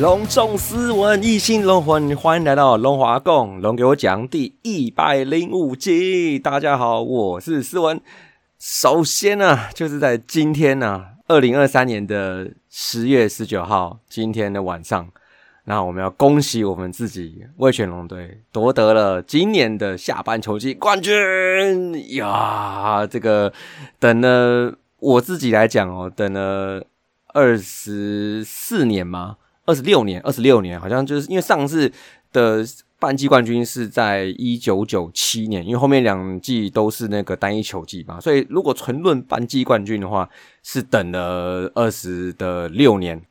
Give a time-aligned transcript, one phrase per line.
[0.00, 6.36] 隆重斯文，一心龙魂，欢迎来到龙华共龙给我讲第一百零五集。
[6.36, 8.00] 大家好，我是斯文。
[8.58, 15.08] 首先呢，就是在今天呢，二零二三年的十月十九号，今天的晚上，
[15.66, 23.06] 那我们要恭喜我们自己魏全龙队夺得了今年的下半球季冠军呀！
[23.06, 23.52] 这个
[24.00, 26.84] 等了我自己来讲哦，等了
[27.28, 29.36] 二十四年吗？
[29.66, 31.90] 二十六年，二十六年，好像就是因为上次
[32.32, 32.64] 的
[32.98, 40.28] 半季冠军是在一九九七年，因为后面两季都是那个单一球季嘛，所以如果纯论半季冠军的话，
[40.62, 43.22] 是等了二十的六年。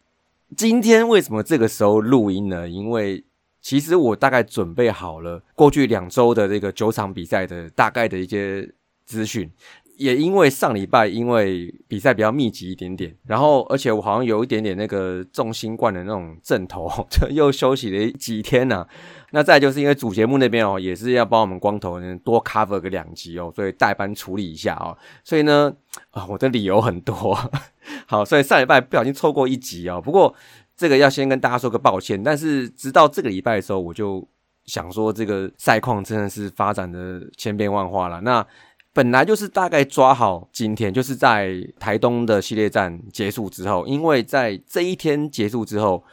[0.56, 2.70] 今天为什么这个时候录音呢？
[2.70, 3.24] 因为
[3.62, 8.70] 其实我大概准备好了过去两周的这个九场比赛的大概的一些
[9.06, 9.50] 资讯。
[9.98, 18.86] 也因为上礼拜因为比赛比较密集一点点，然后而且我好像有一点点那个中新冠的那种阵头， 就又休息了几天呢。
[19.32, 24.98] 那再就是因为主节目那边哦，也是要帮我们光头呢多 cover 个两集哦，所以代班处理一下哦。
[25.24, 25.74] 所以呢，
[26.12, 27.38] 啊，我的理由很多。
[28.06, 30.00] 好，所以上礼拜不小心错过一集哦。
[30.00, 30.34] 不过
[30.76, 32.22] 这个要先跟大家说个抱歉。
[32.22, 34.28] 但是直到这个礼拜的时候，我就
[34.66, 38.22] 想说，这个赛况真的是发展的千变万化了。
[38.22, 38.46] 那
[38.94, 46.04] 本来就是大概抓好今天，就是在台东的系列战结束之后，因为在这一天结束之后，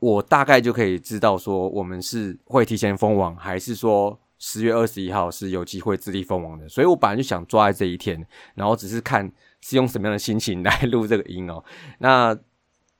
[0.00, 6.66] 我大概就可以知道说我们是会提前封王，还是说十月二十一号是有机会自立封王的。
[6.68, 9.30] 所以我本来就想抓在这一天，然后只是看
[9.60, 11.62] 是用什么样的心情来录这个音哦。
[11.98, 12.36] 那。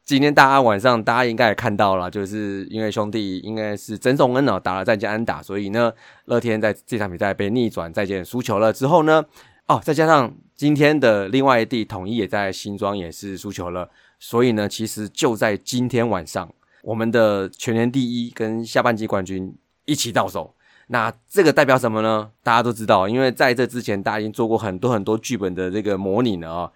[0.05, 5.91] 今天大家晚上，大家应该也看到了，就是因为兄弟应该是曾颂恩哦打了再见安打，所以呢，
[6.27, 9.25] 乐天在这场比赛被逆转再见输球了之后呢，
[9.67, 13.89] 哦，再加上今天的另外一地统一也在新庄也是输球了，
[14.19, 20.55] 所以呢，其实就在今天晚上，我们的全年第一跟下半季冠军一起到手。
[20.89, 22.31] 那这个代表什么呢？
[22.43, 26.73] 大家都知道，因为在这之前，大家已经做过很多很多剧本的这个模拟了啊，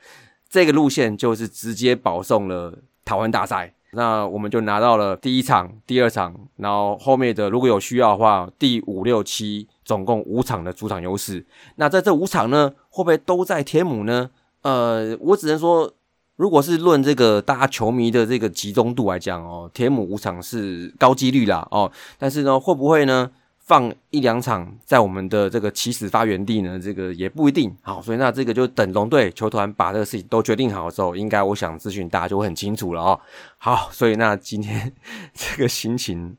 [0.48, 2.78] 这个路线就是直接保送了。
[3.08, 11.46] 台湾大赛，那我们就拿到了第一场、第二场，然后后面的如果有需要的话，第五六七总共五场的主场优势。
[11.76, 14.28] 那在这五场呢，会不会都在天母呢？
[14.60, 15.90] 呃，我只能说，
[16.36, 23.30] 如果是论这个大家球迷的这个集中度来讲哦，天母五场是高几率啦哦，但是呢，会不会呢？
[23.68, 33.20] 放一两场在我们的这个起始发源地呢，这个也不一定好，所以那这个就等龙队球团把这个事情都决定好的时候，应该我想咨询大家就会很清楚了哦。
[33.58, 34.90] 好，所以那今天
[35.34, 36.34] 这个心情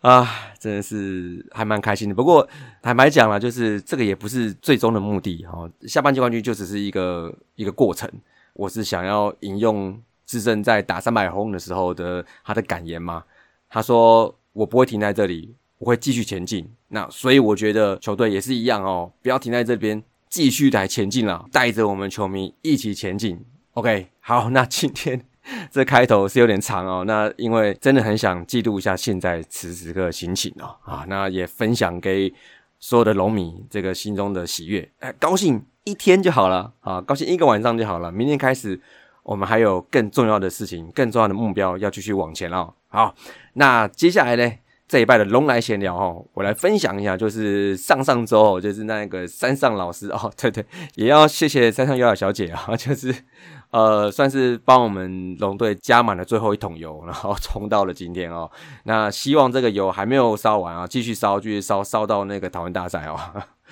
[0.00, 0.28] 啊，
[0.58, 2.14] 真的是还蛮开心的。
[2.16, 2.48] 不过
[2.82, 5.70] 坦白讲了，就是这个也不是最终的目的哈。
[5.86, 8.10] 下半季冠军就只是一个一个过程。
[8.54, 13.22] 我是想要引用智胜在打三百轰的时候的他的感言嘛，
[13.68, 23.42] 他说：“我不会停在这里。”我会继续前进，那所以我觉得球队也是一样哦，不要停在这边，继续来前进了，带着我们球迷一起前进。
[23.72, 25.24] OK，好，那今天
[25.72, 32.30] 这开头是有点长哦，那因为真的很想记录一下现在此时刻的心情哦，啊，那也分享给
[32.78, 38.78] 所有的龙迷这个心中的喜悦，哎，高兴一天就好了啊，高兴一个晚上就好了，明天开始
[39.22, 42.74] 我们还有更重要的事情，更重要的目标要继续往前了。
[42.88, 43.14] 好，
[43.54, 44.52] 那接下来呢？
[44.90, 50.66] 这一拜的龙来闲聊哦，我来分享一下，就是上上周就是那个山上老师哦， 对对，
[50.96, 53.14] 也要谢谢山上优雅小姐啊， 就是
[53.70, 58.50] 呃，算是帮我们龙队加满了最后一桶油，然后冲到了今天哦。
[58.82, 63.16] 那希望这个油还没有烧完啊，继续烧，继续烧，烧到那个讨论大赛哦。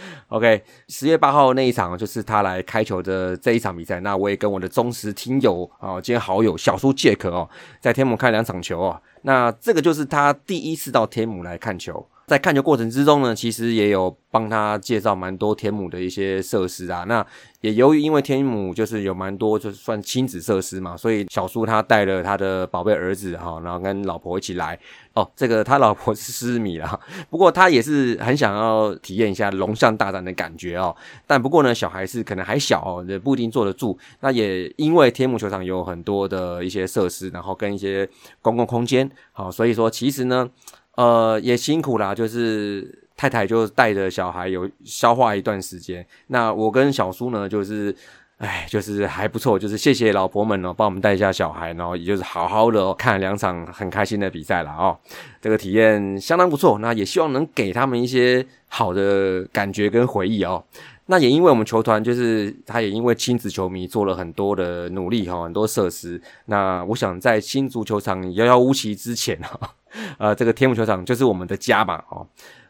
[0.29, 4.01] OK，十月八号那一场就是他来开球的这一场比赛。
[4.01, 7.49] 那我也跟我的忠实听友啊，今天好友小叔杰克哦，
[7.81, 9.03] 在天母看两场球哦。
[9.23, 12.07] 那这个就是他第一次到天母来看球。
[12.29, 17.05] 在看球过程之中呢，其实也有帮他介绍蛮多天母的一些设施啊。
[17.09, 17.27] 那
[17.63, 24.79] 也由于因为天母就是有蛮多就是算亲子设施嘛，所以小叔他带了他的宝贝儿子哈，然后跟老婆一起来。
[25.19, 30.95] 哦，这个他老婆是失迷了，不过他也是很想要体验一下龙象大战的感觉哦。
[31.27, 33.99] 但不过呢，小孩是可能还小哦，也不一定坐得住。
[34.21, 38.09] 那也因为天母球场有很多的一些设施，然后跟一些
[38.41, 40.49] 公共空间，好，所以说其实呢。
[40.99, 46.05] 呃，也辛苦啦，就是太太就带着小孩有消化一段时间。
[46.27, 47.95] 那我跟小叔呢，就是，
[48.39, 54.97] 哎，就是还不错，就是谢谢老婆们哦，帮我们带一下小孩，然后也就是好好的看两场很开心的比赛了哦。
[55.41, 60.63] 这个体验相当不错，那也希望能给他们一些好的感觉跟回忆哦。
[61.07, 66.21] 那也因为我们球团，就是他也因为亲子球迷做了很多的努力哈，很多设施。
[66.45, 69.59] 那我想在新足球场遥遥无期之前哈。
[70.19, 72.25] 呃，这个天母球场就是我们的家嘛，哦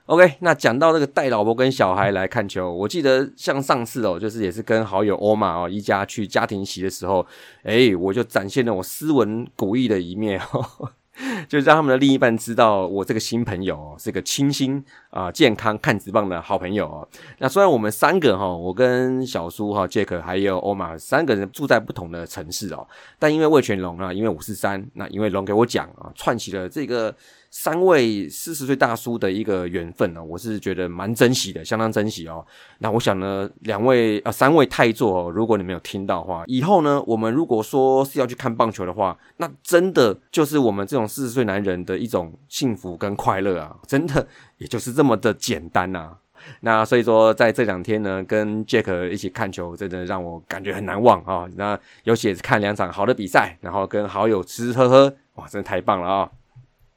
[0.09, 7.25] ，OK，那讲到这个带老婆跟小孩来看球，我记得像上次哦，就是也是跟好友欧玛哦一家去家庭席的时候，
[7.63, 10.91] 哎，我就展现了我斯文古意的一面哦。
[11.49, 17.09] 就让他们的另一半知道我这个新朋友是个清新啊、健康看直棒的好朋友哦。
[17.39, 22.87] 那虽然我们三个哈，我跟小叔哈、杰克还有欧玛三个人住在不同的城市哦，
[23.19, 27.13] 但因为魏全龙啊，因为五四三，那因为龙给我讲啊，串起了这个。
[27.51, 32.45] 三位四十岁大叔的一个缘分呢，我是觉得蛮珍惜的，相当珍惜哦。
[32.79, 44.27] 那我想呢，两位啊，三位太座，如果你没有听到的话，以后呢，我们如果说是要去看棒球的话，那真的就是我们这种四十岁男人的一种幸福跟快乐啊，真的
[44.59, 46.17] 也就是这么的简单呐。
[46.61, 51.49] 那所以说，在这两天呢，跟 Jack 一起看球，真的让我感觉很难忘啊。
[51.57, 56.31] 那尤其也是看两场好的比赛，然后跟好友吃吃喝喝，哇，真的太棒了啊！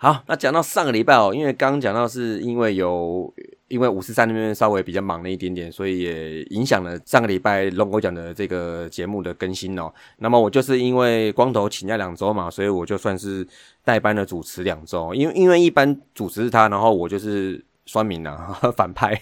[0.04, 3.32] 好，那讲到上个礼拜哦，因为刚刚讲到是因为有
[3.68, 9.94] 因为五十三那边稍微比较忙了一点点，所以也影响了上个礼拜龙哥讲的这个节目的更新哦。
[10.18, 13.48] 那么我就是因为光头请假两周嘛，所以我就算是
[13.84, 19.22] 代班的主持两周，因为因为一般主持是他，然后我就是酸民啊 反派。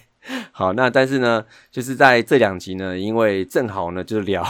[0.53, 4.45] 好，那但是呢，就是在这两集呢，因为正好呢就聊。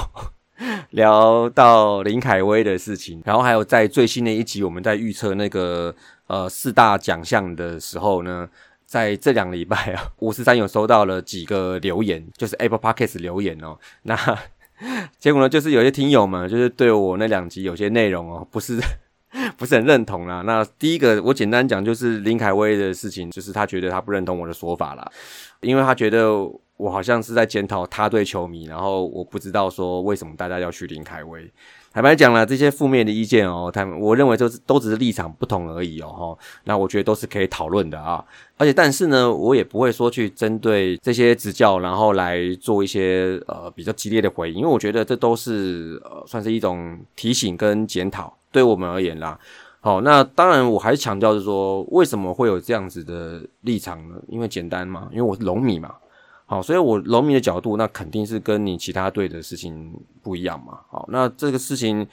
[0.89, 5.95] 聊到林凯威的事情，然后还有在最新的一集，我们在预测那个
[6.29, 8.47] 呃四大奖项的时候呢，
[8.85, 13.77] 在这两礼拜啊，五十三有收到了几个留言，就是 Apple Podcast 留言哦。
[14.03, 14.15] 那
[15.19, 18.79] 结果呢，就是有些听友们就是对我那两集有些内容哦，不是
[19.57, 20.41] 不是很认同啦。
[20.45, 25.11] 那第一个我简单讲，就是林凯威的事情，就是他觉得他不认同我的说法啦，
[25.59, 26.49] 因为他觉得。
[26.79, 31.51] 我好像是在检讨他对球迷，然后我不知道说为什么大家要去林凯威。
[31.91, 36.37] 坦白讲了，这些负面的意见哦，他们我认为就是都只是立场不同而已哦，哈。
[36.65, 38.23] 那我觉得都是可以讨论的啊。
[38.57, 49.39] 而且，但是呢，我也不会说去针对这些指教，然后来做一些呃比较激烈的回应，因为我觉得这都是呃算是一种提醒跟检讨，对我们而言啦。
[49.81, 54.15] 好，那当然我还是强调是说，为什么会有这样子的立场呢？
[54.27, 55.95] 因为简单嘛，因为我是龙米嘛。
[56.49, 59.93] 好，所以我农民的角度，那肯定是跟你其他队的事情
[60.23, 60.79] 不一样嘛。
[60.89, 62.07] 好，那这个事情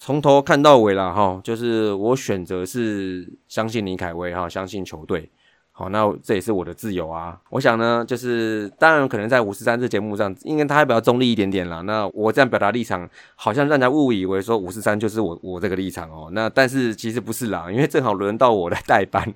[0.00, 5.30] 从头看到尾了哈，就是我选择是相信林凯威哈，相信球队。
[5.70, 7.40] 好，那这也是我的自由啊。
[7.50, 11.80] 我想呢，就是当然可能在五十三这节目上，应该他还比较中立一点点啦。
[11.82, 16.30] 那我这样表达立场，好像让人家误以为说五十三就是我我这个立场哦。
[16.32, 19.32] 那但是其实不是啦，因为正好轮到我来代班。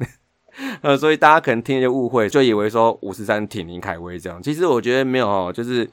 [0.83, 4.43] 呃，所以大家可能听就误会，就以为说五十三挺林凯威这样。
[4.43, 5.89] 其实我觉得没有，就是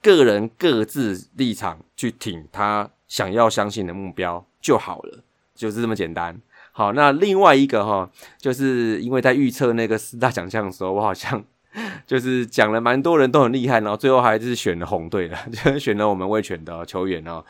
[0.00, 5.18] 个人各自立场去挺他想要相信的目标就好了，
[5.54, 6.40] 就是这么简单。
[6.72, 11.44] 好，那另外一个哈，就是因为在预测那个四大奖项的时候，我好像
[12.06, 17.44] 就是讲了蛮多人都很厉害，然后最后还是选了红队的， 就是选了我们卫权的球员哦。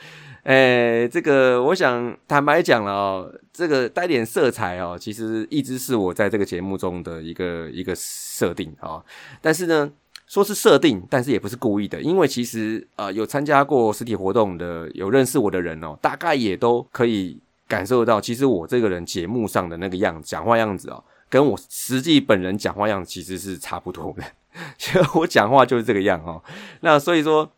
[0.44, 9.00] 诶，这个我想坦白讲了哦，这个带点色彩哦，其实一直是我在这个节目中的一个一个设定啊。
[9.40, 9.88] 但是呢，
[10.26, 24.24] 说是设定，但是也不是故意的，因为其实呃有参加过实体活动的，有认识我的人哦，大概也都可以感受到，其实我这个人节目上的那个样子，讲话样子哦，跟我实际本人讲话样子其实是差不多的。
[24.76, 26.42] 其实我讲话就是这个样哦，
[26.80, 27.48] 那所以说。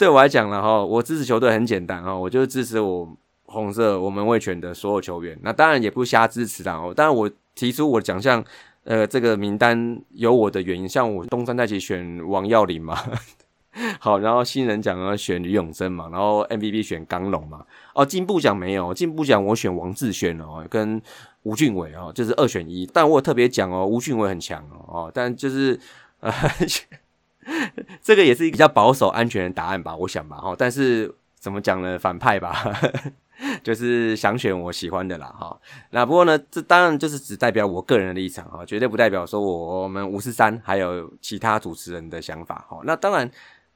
[0.00, 3.06] 对我来讲了哈，我支持球队很简单哈，我就支持我
[3.44, 5.38] 红色我们卫权的所有球员。
[5.42, 6.94] 那当然也不瞎支持啦哦。
[6.96, 8.42] 当然我提出我奖项，
[8.84, 10.88] 呃，这个名单有我的原因。
[10.88, 12.96] 像我东山再起选王耀林嘛，
[14.00, 17.66] 好，然后新人奖要选吕永生嘛，然后 MVP 选刚龙嘛。
[17.94, 20.98] 哦，进步奖没有，进步奖我选王志轩哦，跟
[21.42, 22.88] 吴俊伟哦，就是二选一。
[22.90, 25.78] 但我特别讲哦，吴俊伟很强哦，但就是
[26.20, 26.32] 呃，
[28.02, 30.54] 这个也是比较保守安全的答案吧，我想吧，哈。
[30.58, 31.98] 但是怎么讲呢？
[31.98, 32.62] 反派吧。
[33.64, 35.58] 就是想选我喜欢的啦，哈。
[35.92, 42.78] 那不过呢，这当然就是只代表我个人的立场哈，绝对不代表说我们五十三还有其他主持人的想法哈。
[42.84, 43.30] 那当然，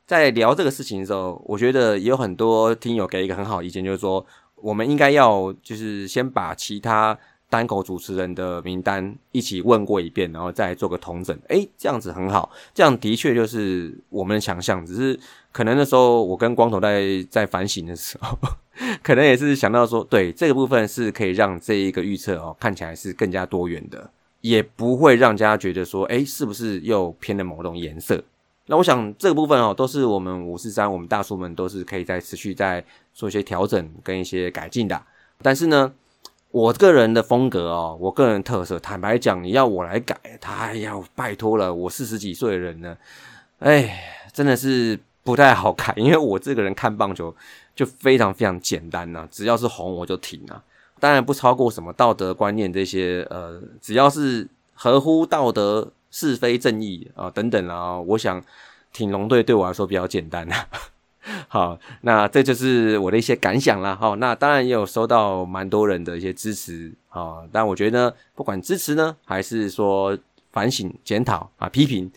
[0.06, 4.25] 在聊这个事情的时候，我觉得也有很多听友给一个很好的意见，就是说
[4.56, 7.18] 我们应该要就是先把其他
[7.54, 11.38] 单口主持人的名单一起问过一遍，然后再做个统整。
[11.46, 15.16] 诶，这样子很好，这样的确就是我们的强项，只是
[15.52, 18.37] 可能那时候我跟光头在在反省的时候。
[19.04, 28.20] 可能也是想到说，对这个部分是可以让这一个预测哦看起来是更加多元的，也不会让大家觉得说，哎，是不是又偏了某种颜色？
[28.66, 35.00] 那我想这个部分哦，都是我们五四三，我们大叔们都是可以在持续在做一些调整跟一些改进的。
[35.40, 35.92] 但是呢，
[36.54, 42.96] 我个人的风格哦，我个人特色，坦白讲，你要我来改，他要拜托了，我四十几岁的人呢，
[43.58, 47.34] 哎，真的是不太好改， 因为我这个人看棒球。
[47.75, 50.62] 就非常非常简单呐，只要是红我就挺啊，
[51.00, 58.40] 当然不超过什么道德观念这些，呃，只要是合乎道德、是非、正义啊等等啊，我想
[58.92, 60.68] 挺龙队对我来说比较简单啊。
[61.49, 63.97] 好，那这就是我的一些感想啦。
[63.99, 70.16] 好，那当然也有收到蛮多人的一些支持啊，但我觉得不管支持呢，还是说
[70.52, 72.11] 反省、检讨啊、批评，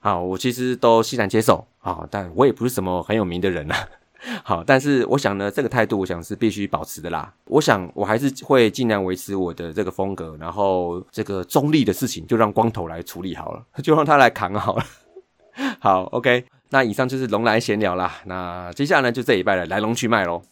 [0.00, 3.76] 好，我其实都欣然接受啊，但我也不是什么很有名的人啊。
[4.42, 7.32] 好，但是我想呢，这个态度我想是必须保持的啦。
[7.44, 14.84] 我想我还是会尽量维持我的这个风格，然后这个中立的事情就让光头来处理好了， 就让他来扛好了。
[15.78, 18.16] 好，OK，那以上就是龙来闲聊啦。
[18.26, 20.42] 那接下来呢，就这一拜的来龙去脉喽。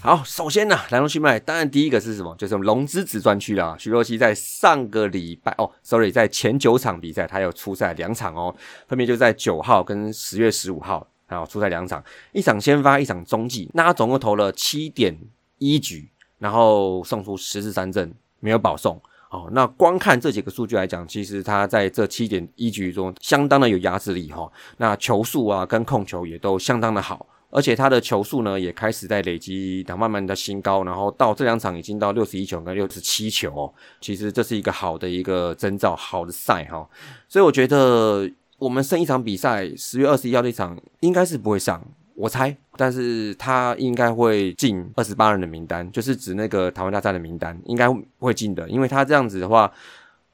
[0.00, 2.34] 好，首先呢，来龙去脉，当然第一个是什么？
[2.36, 3.76] 就是龙之子专区啦。
[3.78, 8.54] 徐若曦在上个礼拜哦，sorry，在前九场比赛，他有出赛两场哦，
[8.88, 13.70] 分别就在九号跟十月十五号，然后出赛两场，一场先发，一场中继。
[13.72, 15.18] 那他总共投了七点
[15.56, 16.08] 一局，
[16.38, 19.00] 然后送出十四三振，没有保送。
[19.30, 24.52] 哦，那光看这几个数据来讲，其实他在这七点一局中相当的有压制力哈。
[24.76, 27.26] 那球速啊跟控球也都相当的好。
[27.54, 33.70] 而且他的球速呢，也开始在累积，慢慢的新高，然后到这两场已经到六十一球跟六十七球，
[34.00, 36.88] 其实这是一个好的一个征兆，好的赛哈。
[37.28, 38.26] 所以我觉得
[38.62, 47.88] 我们剩一场比赛，十月二十一号那场应该是不会上，我猜，但是他应该会进二十八人的名单，就是指那个台湾大赛的名单，应该
[48.18, 49.72] 会进的，因为他这样子的话，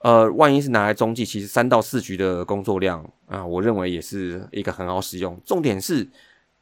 [0.00, 6.06] 呃，万一是拿来中继，其实三到四局的工作量啊，我认为也是一个很好使用，重点是。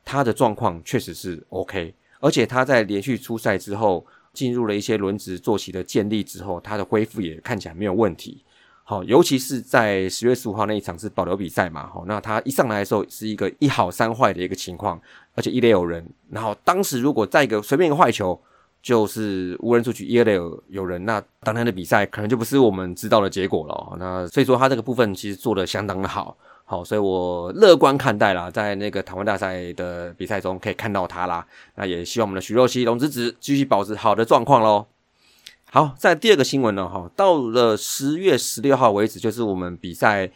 [0.09, 8.45] 他的状况确实是 OK，而且他在连续出赛之后，进入了一些轮值坐骑的建立之后，他的恢复也看起来没有问题。
[8.89, 15.01] 好，尤其是在十月十五号那一场是保留比赛嘛，好，那他一上来的时候是一个一好三坏的一个情况，
[15.35, 18.41] 而且一垒有人，然后当时如果再一个随便一个坏球，
[18.81, 23.97] 就是无人出局，一垒有有人，那当天的比赛可能就不是我们知道的结果了。
[23.99, 26.37] 那所以说他这个部分其实做的相当的好。
[26.65, 31.45] 好，所以我乐观看待啦，在那个台湾大赛的比赛中可以看到他啦。
[31.75, 34.87] 那也希望我们的徐若曦、龙之子继续保持好的状况喽。
[35.71, 40.31] 好，在第二个新闻呢，哈，到了十月十六号为止，就是我们比赛，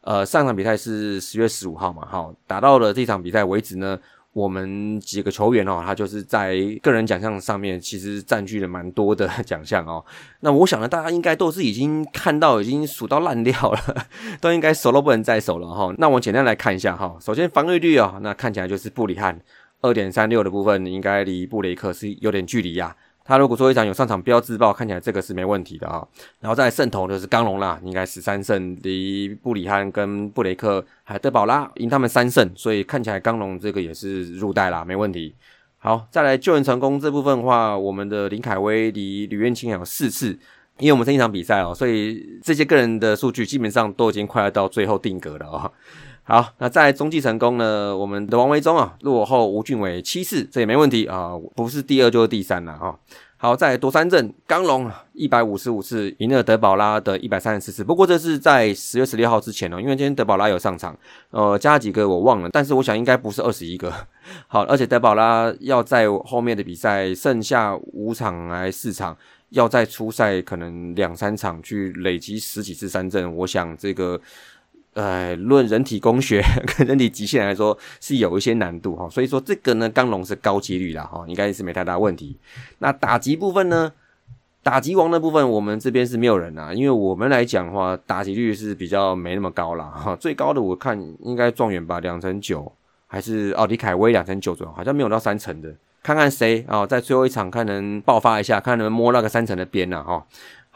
[0.00, 3.98] 呃，上场比赛是十月十五号嘛，哈，打到了这场比赛为止呢。
[4.32, 10.04] 我们几个球员哦，他就是在个人奖项上面，其实占据了蛮多的奖项哦。
[10.40, 14.06] 那我想呢，大家应该都是已经看到，已经数到烂掉了，
[14.38, 15.90] 都应该手都不能再手了哈。
[15.96, 19.40] 那我简单来看一下哈，首先防御率啊，那看起来就是布里汉
[19.80, 22.94] 二点三六的部分，应该离布雷克是有点距离呀。
[23.26, 26.06] 他如果说一场有上场标自爆，看起来这个是没问题的啊。
[26.40, 35.34] 然后再胜投就是刚龙啦，应该十三胜，离布里汉跟布雷克还德保拉赢他们三胜，所以看起来刚龙这个也是入袋啦，没问题。
[35.78, 40.38] 好，再来救援成功这部分的话，我们的林凯威离吕彦青有四次，
[40.78, 45.70] 因为我们这一场比赛哦，所以这些个人的数据基本上都已经快要到最后定格了啊。
[46.28, 47.96] 好，那在中继成功呢？
[47.96, 52.96] 我们的王维忠啊，落后吴俊伟七次，这也没问题啊，不是第二就是第三了啊。
[53.36, 57.84] 好，在夺三阵，刚龙一百五十五次赢了德保拉的一百三十四次。
[57.84, 60.98] 不过这是在十月十六号之前哦，因为今天德保拉有上场，
[61.30, 63.92] 呃，加几个我忘了，但是我想应该不是二十一个。
[64.48, 69.16] 好，而且德保拉要在后面的比赛剩下五场来四场，
[69.50, 74.20] 要再出赛可能两三场去累积十几次三阵，我想这个。
[74.96, 76.42] 呃，论人体工学
[76.78, 82.34] 跟人体极限来说，是有一些难度哈，所以说这个呢，钢龙是高几率啦哈，应该是没太大问题。
[82.78, 83.92] 那打击部分呢，
[84.62, 92.72] 打击王的部分，我们这边是没有人啊，因为我们来讲的话，打击率是比较没那么高啦哈，最高的我看应该状元吧，两成九，
[93.06, 100.26] 还是奥迪凯威两成九左右，好像没有到三成的，看看谁啊，在最后一场看能爆发一下，看能摸那个三成的边了哈。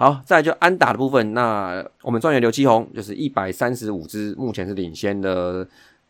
[0.01, 5.69] 好，再就安打的部分，那我们状元刘基宏就是一百三十五支，目前是领先的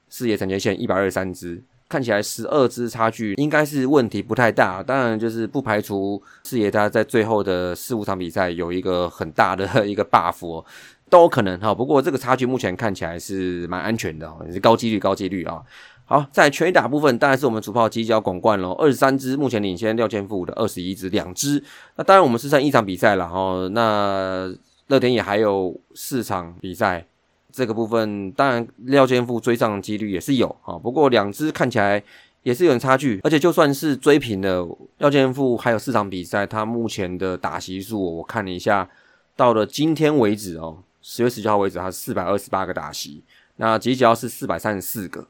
[0.09, 10.65] 四野成杰线一百二十三支，看起来十二支差距应该是问题不太大，当然就是不排除四野他在最后的四五场比赛有一个很大的一个 buff，
[11.09, 11.75] 都有可能哈。
[11.75, 15.61] 不过这个差距目前看起来是蛮安全的哦，也是高几率高几率啊。
[16.11, 21.63] 好，在全打部分，当然是我们主炮机交广冠喽，二十三支，目前领先廖健富的二十一支，两支。
[21.95, 24.53] 那当然我们是剩一场比赛了哈，那
[24.89, 27.07] 乐天也还有四场比赛，
[27.53, 32.03] 这个部分当然廖建富追上几率也是有啊，不过两支看起来
[32.43, 34.67] 也是有点差距，而且就算是追平了
[34.99, 38.91] 廖建富还有四场比赛，他目前的打席数我看了一下，
[39.37, 43.23] 到了今天为止哦，十月十九号为止，他是四百二十八个打席，
[43.59, 45.29] 那吉吉是四百三十四个。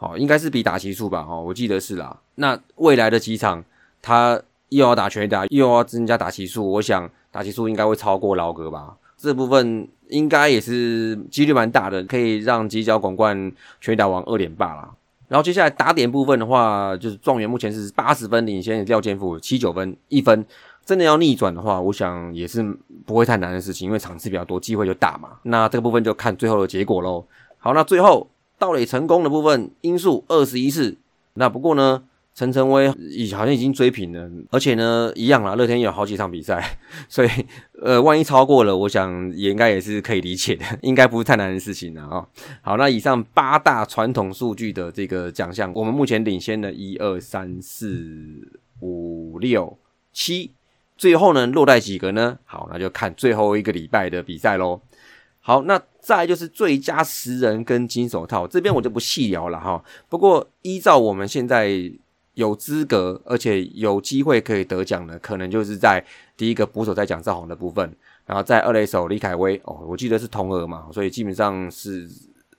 [0.00, 1.22] 好，应该是比打席数吧？
[1.22, 2.18] 哈，我记得是啦。
[2.36, 3.62] 那未来的几场，
[4.00, 4.40] 他
[4.70, 8.96] 又要打全打，又要增加打席数，我想打席数应该会超过劳格吧？
[9.18, 14.90] 这部分应该也是几率蛮大的，可以让犄角广冠全打王二连霸啦。
[15.28, 20.46] 然后接下来打点部分的话，就是状元目前是八十分领先廖健富七九分一分，
[20.82, 22.62] 真的要逆转的话，我想也是
[23.04, 25.32] 不会太难的事情，因为场次比较多，机会就大嘛。
[25.42, 27.22] 那这个部分就看最后的结果喽。
[27.58, 28.26] 好，那最后。
[28.60, 30.98] 盗垒成功的部分因素二十一次，
[31.34, 32.02] 那不过呢，
[32.34, 37.28] 陈晨威已好像已经追平了，而且呢，一样啦，乐天有好几场比赛， 所以
[37.82, 42.26] 呃，万一超过了，我想也应该也是可以理解的， 应该不是太难的事情了啊。
[42.60, 48.46] 好，那以上八大传统数据的这个奖项，我们目前领先的一二三四
[48.80, 49.78] 五六
[50.12, 50.52] 七，
[50.98, 52.38] 最后呢落在几个呢？
[52.44, 54.82] 好，那就看最后一个礼拜的比赛喽。
[55.40, 59.82] 好，那再就是最佳十人跟金手套这边我就不细聊了哈。
[60.08, 61.70] 不过依照我们现在
[62.34, 66.04] 有资格而且有机会可以得奖的，可能就是在
[66.36, 72.08] 第一个捕手在讲赵宏的部分，然后在二垒手李凯威哦，我记得是同额嘛，所以基本上是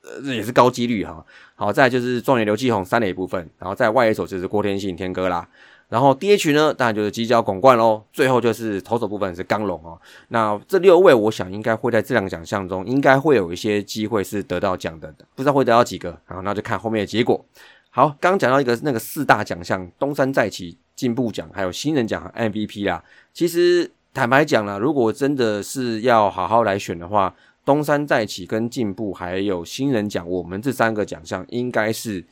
[0.04, 1.26] 呃也是高几率哈。
[1.56, 5.48] 好，再就是状元刘继宏三垒部分，然后在外野手就是郭天信天哥啦。
[5.92, 8.02] 然后 DH 呢，当然就是犄角拱冠喽。
[8.14, 10.00] 最后就是投手部分是刚龙哦。
[10.30, 16.18] 那这六位，我想应该会在这两个奖项中，应该会有一些机会是得到奖的，不知道会得到几个。
[16.26, 17.46] 然后那就看后面的结果。
[17.90, 23.04] 好，刚刚讲到一个那个四大奖项，东山再起进步奖，还有新人奖 MVP 啦。
[23.34, 32.24] 其实坦白讲啦，如果真的是要好好来选的话，东山再起跟进步还有新人奖，我们这三个奖项应该是。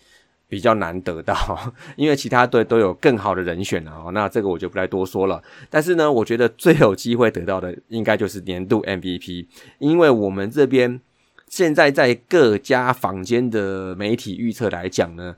[0.49, 1.35] 比较难得到，
[1.95, 4.11] 因为其他队都有更好的人选了哦。
[4.11, 5.41] 那这个我就不再多说了。
[5.69, 9.45] 但是呢，我觉得最有机会得到的应该就是年度 MVP，
[9.77, 10.99] 因为我们这边
[11.47, 15.35] 现在在各家坊间的媒体预测来讲呢，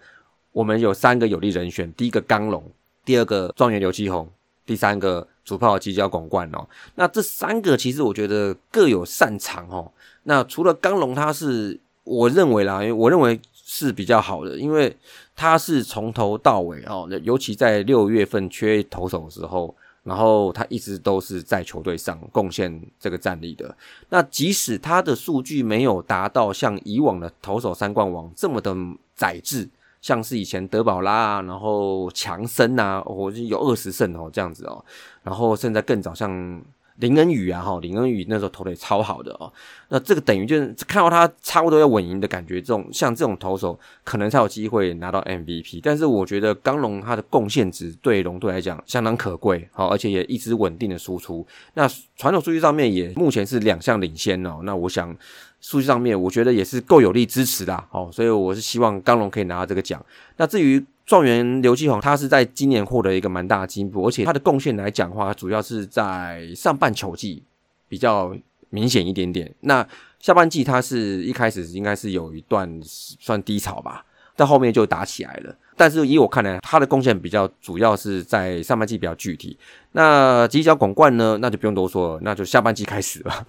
[0.54, 2.71] 我们有三个有利人选：第一个刚龙，
[3.04, 4.32] 第二个状元刘继宏，
[4.65, 6.65] 第三个主炮犄角拱冠哦。
[6.95, 9.91] 那这三个其实我觉得各有擅长哦。
[10.24, 13.38] 那除了刚龙，他是我认为啦，因为我认为。
[13.73, 14.93] 是比较好的，因为
[15.34, 23.73] 他是从头到尾哦，尤其在六月份缺投手的时候，然后他一直都是在球队上贡献这个战力的。
[24.10, 28.75] 那即使他的数据没有达到像以往的投手三冠王这么的
[29.15, 29.69] 宰制，
[30.01, 34.84] 像是以前德保拉啊，然后强森啊，我有二十胜哦这样子哦，
[35.23, 36.62] 然后现在更早像。
[36.97, 39.51] 林恩宇啊，哈，林恩宇那时候投的也超好的哦。
[39.89, 45.80] 那这个等于就是看到他差不多要稳赢的感觉，这种像这种投手可能才有机会拿到 MVP。
[45.82, 51.45] 但是我觉得刚龙他的贡献值对龙队来讲相当可贵，好，而且也一直稳定的输出。
[51.73, 54.60] 那传统数据上面也目前是两项领先哦。
[54.63, 55.15] 那我想
[55.60, 60.04] 数据上面我觉得也是够有力支持的，好，所以我是希望刚龙可以拿到这个奖。
[60.38, 67.43] 那至于状元刘继宏，他是在今年获得一个蛮大的进步，而且他的贡献来讲的话，主要是在上半球季
[67.89, 68.35] 比较
[68.69, 69.53] 明显一点点。
[69.61, 69.85] 那
[70.19, 75.53] 下半季他是一开始应该是有一段算低潮吧，到后面就打起来了。
[75.75, 79.57] 但是以我看来，他的贡献比较主要是在上半季比较具体。
[79.93, 83.43] 那几角广冠呢，那就不用多说了，那就下半季开始吧。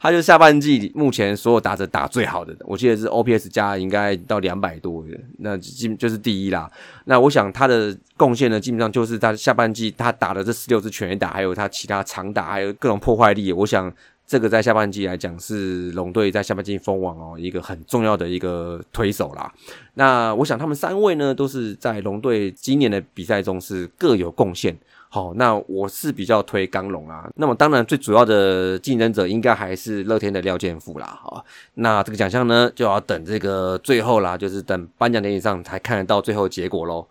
[0.00, 5.04] 他就下半季目前所有打者打最好的，我记得是 OPS 加应该到两百多，
[5.38, 6.70] 那基就是第一啦。
[7.04, 13.52] 那我想他的贡献呢，基本上就是他下半季他打的这十六支全垒打，还有他其他长打，还有各种破坏力。
[13.52, 13.92] 我想
[14.30, 19.52] 这个在下半季来讲是龙队在下半季封王哦一个很重要的一个推手啦。
[19.94, 24.78] 那我想他们三位呢，都是在龙队今年的比赛中是各有贡献。
[25.08, 27.28] 好，那我是比较推刚龙啊。
[27.34, 31.18] 那么当然，最主要的竞争者应该还是乐天的廖健富啦。
[31.20, 37.04] 好，那这个奖项呢，就要等这个最后啦，就是等颁奖典礼上才看得到最后结果喽。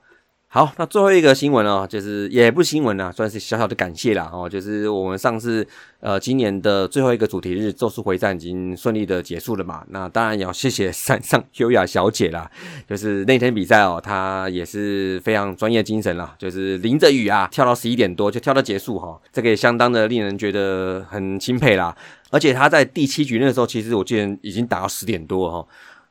[0.52, 5.66] 好，那最后一个新闻哦，就是也不新闻啦，算是小小的感谢啦哦，就是我们上次
[6.00, 12.50] 呃今年的最后一个主题日《咒术回战》已经顺利的结束了嘛，那当然也要谢谢山上优雅小姐啦，
[12.90, 21.96] 就是那天比赛哦，她也是非常专业精神啦，就是淋着雨啊跳到十一点多就跳到结束哈，这个也相当的令人觉得很钦佩啦，
[22.32, 25.68] 而且她在第七局那个时候，其实我记得已经打到十点多哈，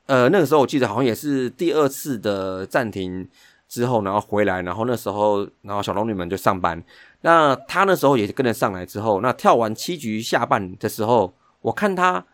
[0.06, 3.26] 呃那个时候我记得好像也是第二次的暂停。
[3.68, 6.82] 之后，然后回来，然后那时候，然后小龙女们就上班。
[7.20, 12.24] 那他那时候也跟着上来之后，那跳完七局下半的时候，我看他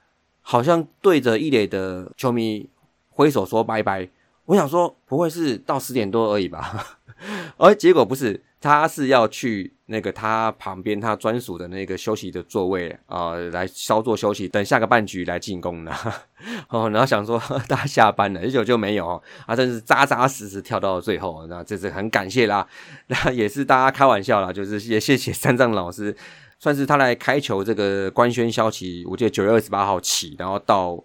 [0.40, 2.68] 好像对着一垒的球迷
[3.10, 4.08] 挥手说拜拜。
[4.46, 6.98] 我想说，不会是到十点多而已吧？
[7.58, 8.42] 而结果不是。
[8.64, 15.92] 他是要去那个他旁边他专属的那个休息的座位啊，来稍作休息，等下个半局来进攻的。
[16.70, 22.66] 哦，然后想说 大家下班了，结果就没有啊，真是扎扎实实跳到了最后，那这是很感谢啦。
[23.08, 26.16] 那也是大家开玩笑啦，就是也谢谢三藏老师，
[26.58, 29.04] 算是他来开球这个官宣消息。
[29.06, 30.98] 我记得九月二十八号起，然后到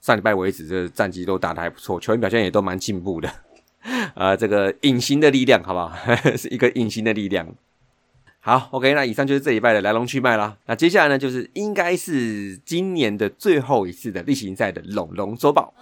[0.00, 3.30] 上礼拜为止，这战绩都打得还不错，球员表现也都蛮进步的。
[4.14, 5.92] 啊，这个隐形的力量，好不好？
[6.36, 7.46] 是一个隐形的力量。
[8.44, 10.56] 好，OK，那以上就是这一拜的来龙去脉啦。
[10.66, 15.72] 那接下来呢，就是应该是今年的最后一次的例行赛的龙龙周报。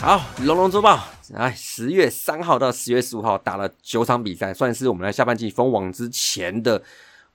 [0.00, 0.98] 好，龙龙周报，
[1.34, 6.82] 哎，十月三号到十月十五号打了九场比赛，算是我们在下半季封王之前的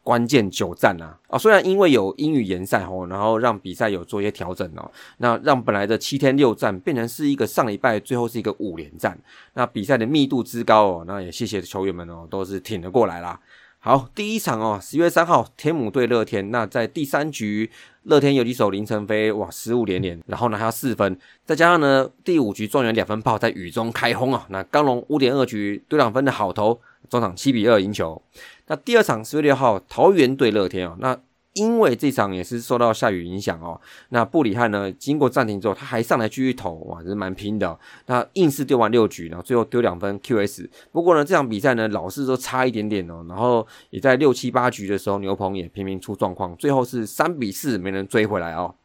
[0.01, 1.15] 关键九战啊。
[1.27, 9.15] 啊，虽然因为有英语联赛哦，然后让比赛有做一些调整哦，那让本来的七天六战变成是一个上礼拜最后是一个五连战，
[9.53, 13.39] 那比赛的密度之高哦，那也谢谢球员们哦，都是挺了过来啦。
[13.77, 16.49] 好，第一场哦，十月三号，天母对乐天。
[16.49, 17.69] 那在第三局，
[18.05, 21.15] 乐天有几手林晨飞，哇，失误连连，然后呢还要四分。
[21.43, 24.45] 再加上呢，第五局状元两分炮在雨中开轰啊。
[24.49, 28.21] 那刚龙五点二局对两分的好投，中场七比二赢球。
[28.67, 31.17] 那第二场十月六号，桃园对乐天啊，那。
[31.55, 37.79] 因为这场也是受到下雨影响哦，那布里汉呢，经过暂停之后，他还上来继续投，哇，是蛮拼的。
[38.07, 40.69] 那硬是丢完六局，然后最后丢两分 QS。
[40.91, 43.25] 不过呢，这场比赛呢，老是都差一点点哦。
[43.29, 48.75] 然后也在六七八局的时候，牛棚也频频出状况，最后是三比四没能追回来哦。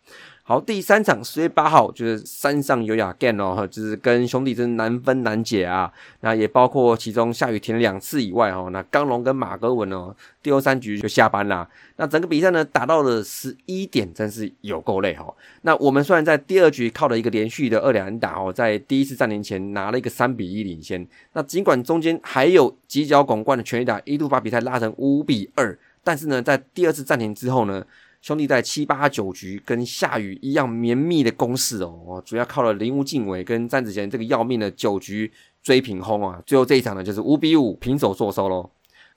[0.50, 5.92] 好，第三场十月八号就是山上有雅干哦，就是跟兄弟真难分难解啊。
[6.22, 11.70] 那也包括其中下雨停两次以外哦，那刚龙跟马格文哦，第二三局就下班啦。
[11.98, 15.32] 那整个比赛呢打到了十一点，真是有够累哈。
[15.62, 21.06] 那我们虽然在第二局靠了一个连续的二两打哦，在第一次暂停前拿了一个三比一领先。
[21.32, 27.84] 那尽管中间还有几脚拱冠的全力打，一度把比赛拉成五比二，但是呢，在第二次暂停之后呢。
[28.20, 38.70] 兄弟在七八九局跟下雨一样绵密的攻势哦，主要靠了林无敬伟跟詹子贤这个要命的九局追平轰啊，最后这一场呢就是五比五平手坐收喽。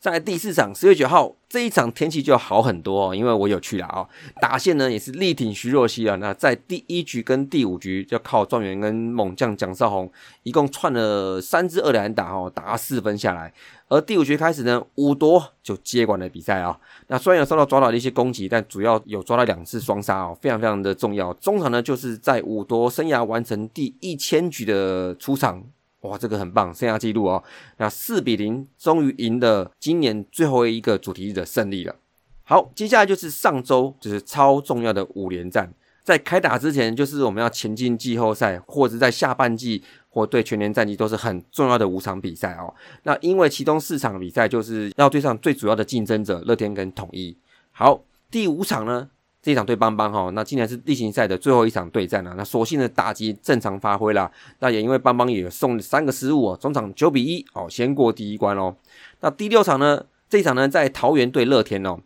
[0.04, 4.06] 在第四场十月九号这一场天气就好很多哦，因为我有去了啊，
[4.42, 6.18] 打线呢也是力挺徐若曦啊。
[6.18, 10.12] 那在第一局跟第五局就靠状元跟猛将蒋少红
[10.44, 13.54] 一共串了三支二连打哦，打四分下来。
[13.88, 16.78] 而第五局开始呢，五多就接管了比赛啊。
[17.08, 21.34] 那虽然有受到抓到的一些攻击，但主要有抓到两次双杀哦，非常非常的重要。
[21.36, 25.64] 中场呢就是在五多生涯完成第一千局的出场。
[26.04, 27.42] 哇，这个很棒，生涯纪录哦！
[27.78, 31.96] 那四比零，终于赢了今年最后一个主题日的胜利了。
[32.44, 42.74] 好，接下来就是上周就是超重要的五连战，在开打之前，就是我们要前进季后赛，或者在下半季或对全年战绩都是很重要的五场比赛哦。
[43.04, 47.38] 那因为其中四场比赛就是要对上最主要的竞争者乐天跟统一。
[47.72, 49.10] 好，第五场呢？
[49.44, 52.34] 这一场对邦邦哈，那今年是例行赛的最后一场对战了。
[52.38, 58.74] 那所幸的打击正常发挥啦，那也因为邦邦也送三个失误哦，中场九比一哦，先过第一关哦。
[59.20, 62.00] 那第六场呢，这一场呢在桃园对乐天哦。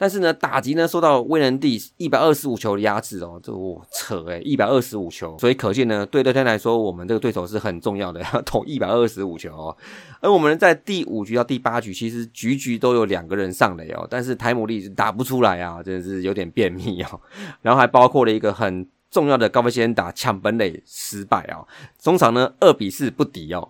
[0.00, 9.76] 但是呢，打击呢受到威能帝一百二十五球的压制哦，这我扯诶一百二十五球，所以可见呢，对乐天来说，我们这个对手是很重要的，要 投一百二十五球哦。
[10.22, 17.20] 而我们在第五局到第八局，其实局局都有两个人上垒哦，但是台姆利打不出来啊，真的是有点便秘哦。
[17.60, 21.68] 然后还包括了一个很重要的高飞先打抢本垒失败哦，
[22.00, 23.68] 中场呢二比四不敌哦。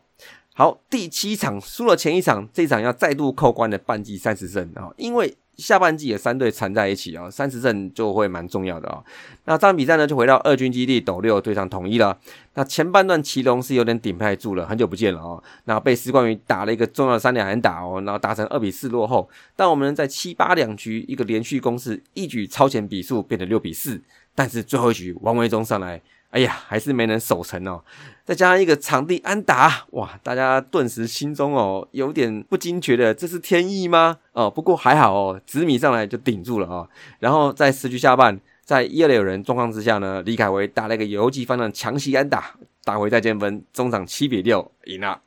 [0.54, 5.36] 好，第七场输了前一场，这场要再度扣关的半季三十胜啊，因为。
[5.60, 9.02] 下半季的三队缠在一起啊，三十胜就会蛮重要的啊。
[9.44, 12.18] 那这场比赛呢，就回到二军基地斗六对上统一了。
[12.54, 15.42] 那前半段奇隆是有点顶不太住了，很久不见了哦。
[15.64, 19.28] 那被施冠宇打了一个重要的三两人打哦，然后打成二比四落后。
[19.54, 24.00] 但我们在七八两局一个连续攻势，一举超前比数变成六比四。
[24.34, 26.00] 但是最后一局王维忠上来。
[26.30, 27.82] 哎呀，还是没能守成哦。
[28.24, 34.18] 再加上一个场地安打，哇，大家顿时心中哦有点不禁觉得这是天意吗？
[34.32, 36.88] 哦，不过还好哦，紫米上来就顶住了啊。
[37.18, 45.20] 然后在十局下半，在一二六人状况之下呢，李凯威打了一个游击方向强袭安打，打回再见分，中场七比六赢了。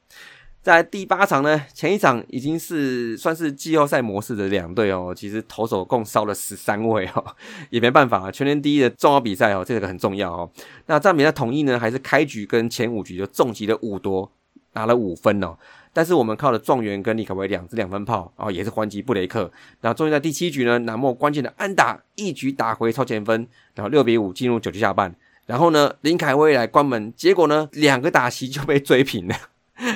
[0.64, 7.36] 在第八场呢，前一场已经是算是季后赛模式的两队哦，其实投手共烧了十三位哦，
[7.70, 10.50] 也没办法，全年第一的重要比赛哦，这个很重要哦。
[10.86, 14.32] 那这场比赛统一呢，还是开局跟前五局就重击了五多，
[14.72, 15.58] 拿了五分哦。
[15.92, 19.52] 但是我们靠了状元跟李凯威两支两分炮啊，也是还击布雷克。
[19.82, 23.46] 然后终于在第七局呢，南莫关键的安打一局打回超前分，
[23.76, 25.14] 然后六比五进入九局下半。
[25.46, 29.36] 然后呢，林凯威来关门，结果呢，两个打席就被追平了。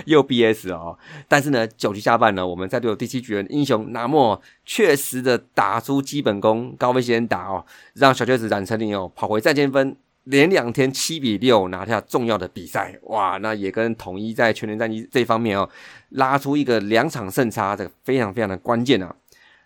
[0.06, 0.98] 又 BS 哦，
[1.28, 9.96] 但是呢，九局下半呢，我们在对第七局的英雄拿莫确实的打出基本功，高飞先打哦，让小雀子冉成林哦跑回再见分，
[10.26, 15.70] 连两天七比六拿下重要的比赛，哇，那也跟统一在全联战绩这方面哦
[16.10, 19.16] 拉出一个两场胜差，这个非常非常的关键啊。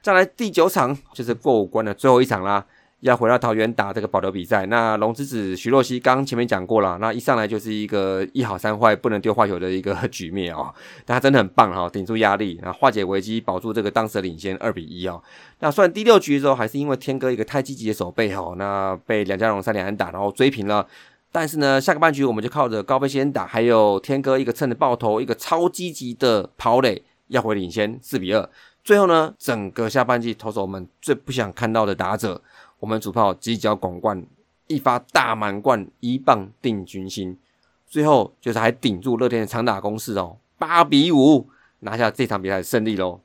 [0.02, 2.66] 再来第九场就是过五关的最后一场啦。
[3.02, 15.22] 要回到桃园打这个保留比赛，那龙之子徐若曦刚前面讲过了，那一上来就是一个一好三坏不能丢坏球的一个局面哦， 但他真的很棒哈，顶住压力，然后化解危机，保住这个当时的领先二比一哦。
[15.60, 20.88] 那算第六局的时候，还是因为天哥一个太积极的守备哦，那被梁家荣三连安打，然后追平了。
[21.32, 28.48] 但是呢，下个半局我们就靠着高飞先打，还有天哥一个趁着爆头，一个超积极的跑垒，要回领先四比二。
[28.84, 32.42] 最后呢，整个下半季投手们最不想看到的打者。
[32.82, 34.26] 我们主炮击角拱冠，
[34.66, 37.38] 一发大满贯，一棒定军心。
[37.86, 41.48] 最后就是还顶住乐天的长打攻势哦，八比五
[41.82, 43.22] 拿下这场比赛的胜利喽。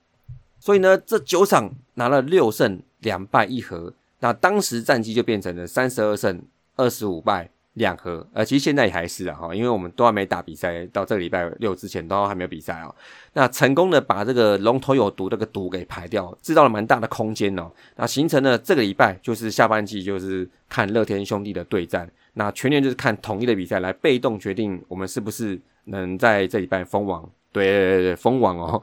[0.61, 6.43] 所以呢，这九场拿了六胜两败一和，那当时战绩就变成了三十二胜
[6.75, 7.49] 二十五败。
[7.77, 12.95] 两盒，呃，其实现在也还是啊，哈，因为我们都还没打比赛，到这个礼拜六之前都还没有比赛哦。
[13.35, 17.71] 那成功的把这个龙头有毒这个毒给排掉，制造了蛮大的空间哦。
[17.97, 27.29] 那形成了这个礼拜就是下半季就是看乐天兄弟的对战，那全年就是看统一的比赛来被动决定我们是不是能在这礼拜封王。
[27.65, 28.83] 对对对，封王哦。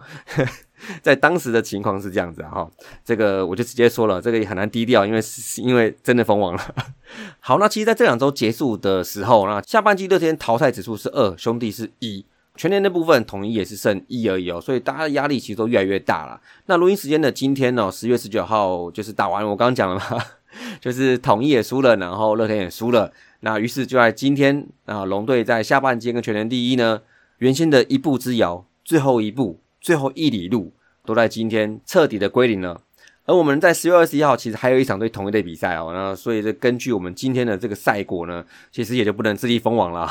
[1.01, 2.69] 在当时的情况是这样子哈，
[3.05, 6.75] 这个我就直接说了，这个也很难低调，因为是因为真的封王了。
[7.39, 12.25] 好，那其实在这两周结束的时候，那下半季乐天淘汰指数是二，兄弟是一，
[12.57, 16.41] 全年的部分统一也是剩一而已哦，所以大家的压力其实都越来越大了。
[16.65, 20.21] 那录音时间的今天呢，十月十九号就是打完，我刚刚讲了嘛，
[20.81, 23.09] 就是统一也输了，然后乐天也输了，
[23.39, 26.99] 那于是就在今天啊，龙队在下半季跟全年第一呢，
[27.43, 29.59] 原先的一步之遥，最后一步。
[29.81, 30.71] 最后一里路
[31.03, 32.83] 都在今天彻底的归零了，
[33.25, 40.09] 而我们在十月二十一号其实还有一场对同一队比赛哦，那所以这根据我们今天的这个赛果呢，其实也就不能自立封王了。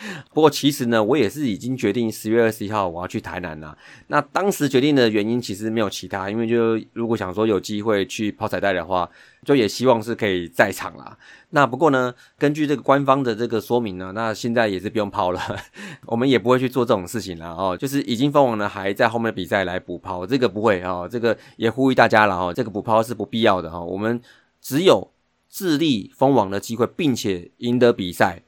[0.32, 3.76] 不过其实呢，我也是已经决定十月二十一号我要去台南啦。
[4.06, 9.10] 那当时决定的原因其实没有其他，因为就如果想说有机会去抛彩带的话，
[9.44, 11.16] 就也希望是可以在场啦。
[11.50, 15.40] 那不过呢，根据这个官方的这个说明呢，那现在也是不用抛了，
[16.06, 17.76] 我们也不会去做这种事情了哦。
[17.76, 21.08] 就是已经封王了，还在后面的比赛来补抛，这个不会哦。
[21.10, 23.80] 这个也呼吁大家了哦，这个补抛是不必要的哈。
[23.80, 24.20] 我们
[24.60, 25.10] 只有
[25.48, 28.42] 自立封王的机会，并且赢得比赛。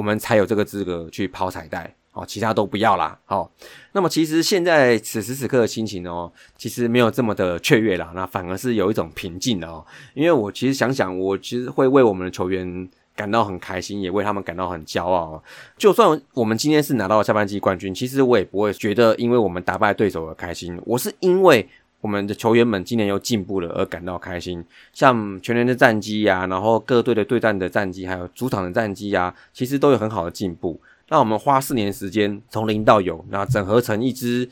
[0.00, 3.52] 我们才有这个资格去抛彩带，哦，其他都不要啦，好。
[3.92, 9.84] 那么其实现在此时此刻的心情哦，其实没有这么的雀跃啦，那反而是有一种平静的哦。
[10.14, 15.44] 因为我其实想想，我其实会为我们的球员感到很开心，也为他们感到很骄傲。
[15.76, 21.68] 就算我们今天是拿到下半季冠军，其实我也不会觉得因为我们打败对手而开心，我是因为
[22.00, 24.64] 我们的球员们今年又进步了而感到开心。
[24.92, 30.80] 像全年的战绩呀，然后各队的对战的战绩，还有主场的战绩呀，其实都有很好的进步。
[31.08, 34.48] 那我们花四年时间从零到有，那整合成一支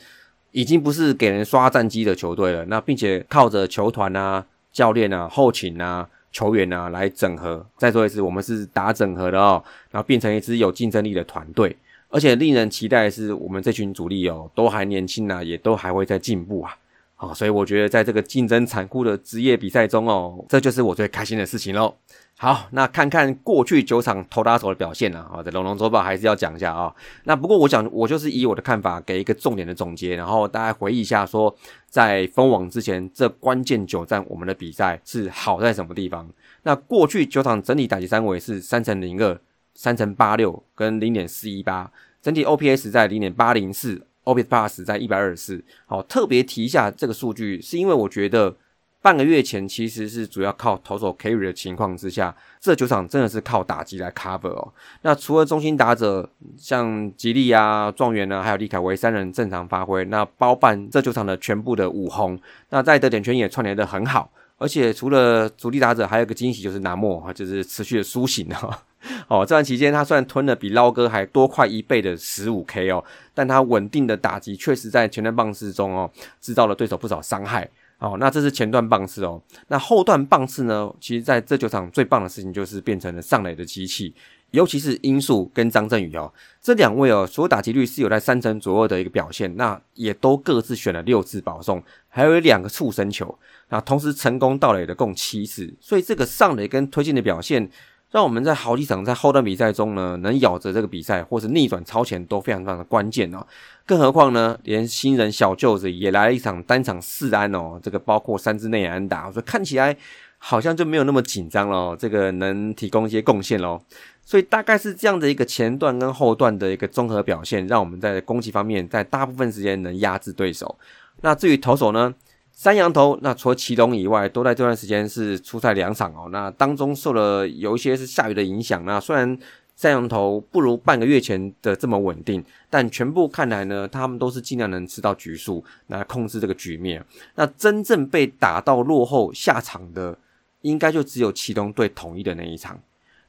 [0.52, 2.64] 已经不是给人刷战绩的球队了。
[2.66, 7.64] 那并且靠着球团啊、教练啊、后勤啊、球员啊来整合。
[7.76, 11.76] 再说一次，我们是打整合的哦，然后变成一支有竞争力的团队。
[12.10, 16.76] 而且令人期待的是，我们这群主力哦，都还年轻啊，也都还会在进步啊。
[17.20, 21.92] 好，所以我觉得在这个竞争残酷的职业比赛中哦，这就是我最开心的事情喽。
[22.36, 26.94] 好，那看看过去九场投打手的表现啊，这龙龙周报还是要讲一下啊。
[27.24, 31.52] 那不过我讲，我就是以我的看法给一个重点的总结，然后大家回忆一下，说
[31.88, 36.30] 在封网之前这关键九战我们的比赛是好在什么地方？
[36.62, 39.36] 那过去九场整体打击三围是三乘零二、
[39.74, 41.90] 三乘八六跟零点四一八，
[42.22, 45.64] 整体 OPS 在零点八零四，OPS Plus 在一百二十四。
[45.86, 48.54] 好，特别提一下这个数据，是因为我觉得。
[49.00, 54.72] 半个月前其实是主要靠投手 carry 的情况之下，这九场真的是靠打击来 cover 哦。
[55.02, 62.38] 那除了中心打者像吉利啊、状元呢，还有李凯威三人正常发挥，那包办这九场的全部的五轰。
[62.70, 68.82] 那在得点圈也串联的很好，而且除了主力打者，还有个惊喜就是南莫，就是持续的苏醒哈。
[69.28, 77.68] 哦这段期间他虽然吞了比捞哥还多快一倍的十五 K 哦，但他稳定的打击确实在前段棒次中哦，制造了对手不少伤害。
[77.98, 80.88] 哦，那这是前段棒次哦，那后段棒次呢？
[81.00, 84.14] 其实在这九场最棒的事情就是变成了上垒的机器，
[84.52, 86.32] 尤其是英树跟张振宇哦，
[86.62, 93.36] 这两位哦，所有打击率是有在三成左右的一个表现，那也都各自选了六次保送，还有两个触身球，
[93.70, 97.68] 那同时成功到垒的共七次，所以这个上垒跟推进的表现。
[98.10, 103.46] 让我们在好几场在后段比赛中呢，能咬着这个比赛或是逆转超前都非常非常的关键哦。
[103.84, 109.94] 更何况呢，连新人小舅子也来了一场单场四安哦，这个包括三支内安打，所以看起来
[110.38, 111.76] 好像就没有那么紧张了。
[111.76, 113.80] 哦这个能提供一些贡献喽。
[114.24, 120.78] 所以大概是这样的一个前段跟后段的一个综合表现，让我们在攻击方面在大部分时间能压制对手。
[121.22, 122.14] 那至于投手呢？
[122.58, 126.28] 三羊头，那除了祁隆以外，都在这段时间是出赛两场哦。
[126.32, 128.84] 那当中受了有一些是下雨的影响。
[128.84, 129.38] 那虽然
[129.76, 137.00] 三羊头不如半个月前的这么稳定，但全部看来呢，他们都是尽量能吃到局数，来控制这个局面。
[137.36, 140.18] 那真正被打到落后下场的，
[140.62, 142.76] 应该就只有祁隆对统一的那一场。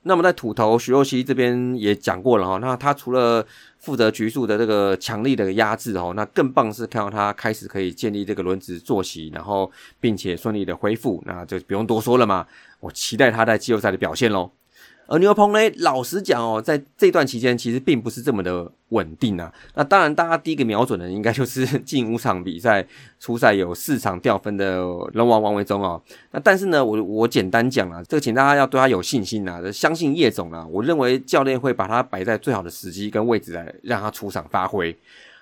[0.03, 3.45] 那么在土头徐若曦这边也讲过了哈，那他除了
[3.77, 12.47] 负责局数的这个强力的压制哦，那更棒是看到他开始可以建立这个轮子坐席，然后并且顺利的恢复，那就不用多说了嘛，
[12.79, 14.51] 我期待他在季后赛的表现喽。
[15.09, 19.51] 而牛棚呢，老实讲哦，在这段期间其实并不是这么的稳定啊。
[19.73, 22.85] 那当然，大家第一个瞄准的应该就是 近五场比赛
[23.19, 24.77] 初赛有四场掉分的
[25.13, 25.99] 龙王王维忠哦。
[26.29, 30.63] 那但是呢，我我简单讲啊，这个请大家要对他有信心啊，相信叶总啊。
[30.69, 34.95] 我认为教练会把他摆在最好的时机跟位置来让他出场发挥。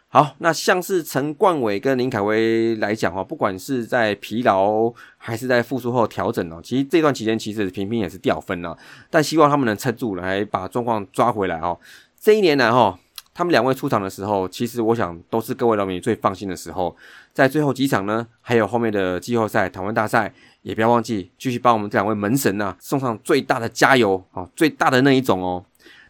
[0.10, 8.76] 好，那像是陈冠伟跟林凯威来讲哦，不管是在疲劳还是在复苏后调整哦，其实这段期间其实频频也是掉分了，
[9.10, 11.78] 但希望他们能撑住来把状况抓回来哦。
[12.17, 12.98] 这一年来哈，
[13.34, 16.96] 他们两位出场的时候，其实我想都是各位球迷最放心的时候。
[17.34, 25.63] 在最后几场呢，还有后面的季后赛、台湾大赛，也不要忘记继续帮我们这两位门神呐送上最大的加油哦，最大的那一种哦。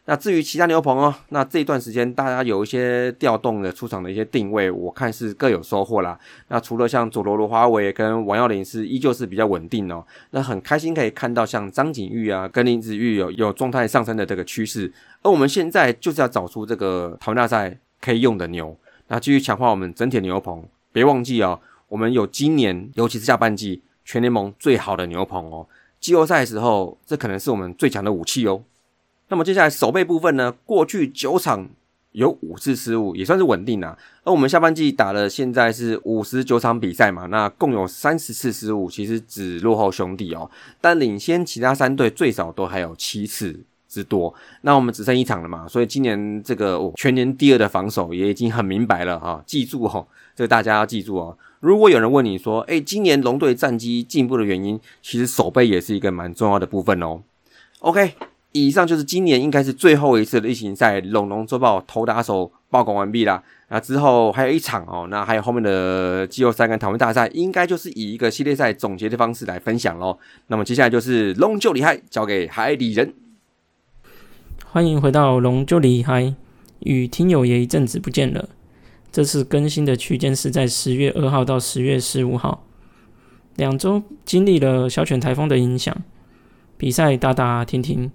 [0.10, 6.18] 那至于其他牛棚哦，那这一段时间大家有一些调动的出场的一些定位，我看是各有收获啦。
[6.48, 14.90] 那除了像佐罗罗华为跟王耀林是依旧是比较稳定哦，那很开心可以看到像张景玉啊跟林子玉有有状态上升的这个趋势。
[15.24, 18.78] 而我们现在就是要找出这个台湾大赛可以用的牛，
[19.10, 20.64] 那继续强化我们整体牛棚。
[20.94, 25.68] 别忘记哦，我们有今年尤其是下半季全联盟最好的牛棚哦，
[26.00, 28.64] 季后赛的时候这可能是我们最强的武器哦。
[29.30, 30.54] 那么接下来守备部分呢？
[30.66, 31.68] 过去九场
[32.14, 33.98] 有五次失误，也算是稳定啊。
[34.24, 43.60] 而我们下半季打了，现在是五十九场比赛嘛，那共有三十次失误，其实只落后兄弟哦，但领先其他三队最少都还有七次
[43.90, 44.34] 之多。
[44.62, 49.44] 那我们只剩一场了嘛，所以今年这个全年第二的防守也已经很明白了哈。
[49.46, 51.38] 记住哈，这个大家要记住哦。
[51.60, 57.22] 如果有人问你说，哎，今年龙队战绩进步的原因，其实守备也是一个蛮重要的部分哦。
[57.80, 58.14] OK。
[58.54, 63.44] 以上就是今年应该是最后一次的例行赛《龙龙周报》头打手报告完毕啦。
[63.70, 70.18] 那之后还有一场哦，那还有后面的季后赛跟讨论大赛，应该就是以一个系列赛总结的方式来分享喽。
[70.48, 73.14] 那么接下来就是龙就厉害，交给海底人。
[74.66, 76.34] 欢迎回到龙就厉害，
[76.80, 78.50] 与听友也一阵子不见了。
[79.12, 82.66] 这次更新的区间是在十月二号到十月十五号，
[83.56, 85.96] 两周经历了小犬台风的影响，
[86.78, 88.12] 比赛打打停停，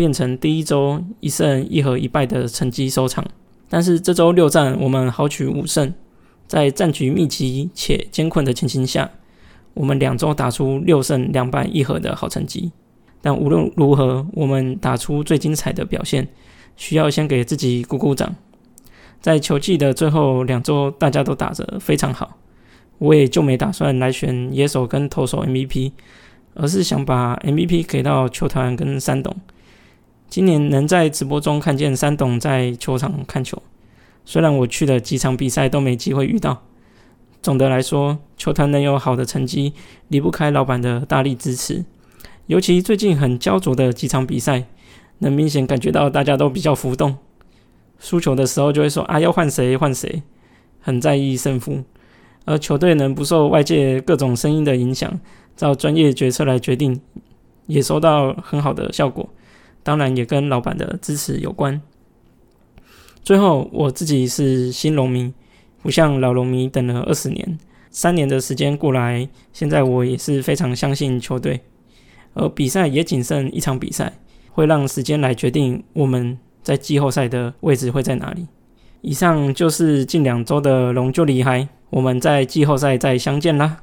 [0.00, 3.22] 变成第一周一胜一和一败的成绩收场。
[3.68, 5.92] 但是这周六战我们豪取五胜，
[6.46, 9.10] 在战局密集且艰困的情形下，
[9.74, 12.72] 我们两周打出六胜两败一和的好成绩。
[13.20, 16.26] 但无论如何，我们打出最精彩的表现，
[16.76, 18.34] 需要先给自己鼓鼓掌。
[19.20, 22.38] 在球季的最后两周，大家都打得非常好，
[22.96, 25.92] 我也就没打算来选野手跟投手 MVP，
[26.54, 29.36] 而是想把 MVP 给到球团跟山董。
[30.30, 33.60] 今年能在直播中看见山董在球场看球，
[34.24, 36.62] 虽然我去了几场比赛都没机会遇到。
[37.42, 39.72] 总的来说，球团能有好的成绩，
[40.06, 41.84] 离不开老板的大力支持。
[42.46, 44.66] 尤其最近很焦灼的几场比赛，
[45.18, 47.16] 能明显感觉到大家都比较浮动。
[47.98, 50.22] 输球的时候就会说啊，要换谁换谁，
[50.80, 51.82] 很在意胜负。
[52.44, 55.18] 而球队能不受外界各种声音的影响，
[55.56, 57.00] 照专业决策来决定，
[57.66, 59.28] 也收到很好的效果。
[59.82, 61.80] 当然也跟老板的支持有关。
[63.22, 65.32] 最后我自己是新农民，
[65.82, 67.58] 不像老农民等了二十年，
[67.90, 71.60] 三年的时间过来，现在我也是非常相信球队。
[72.34, 74.12] 而比赛也仅剩一场比赛，
[74.50, 76.38] 会让时间来决定我们。
[76.62, 78.46] 在季后赛的位置会在哪里？
[79.00, 83.78] 以上就是近两周的龙就厉害，我们在季后赛再相见啦。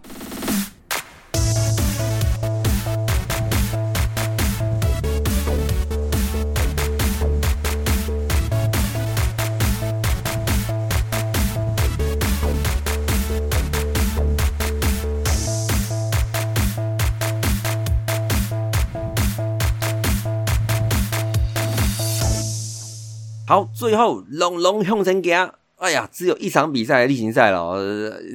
[23.97, 25.51] 后龙龙向前行。
[25.77, 27.75] 哎呀，只有一场比赛例行赛了，